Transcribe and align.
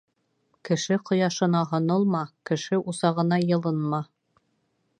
Кеше 0.69 0.95
ҡояшына 1.09 1.61
һонолма, 1.73 2.21
кеше 2.51 2.79
усағына 2.93 3.39
йылынма. 3.45 4.01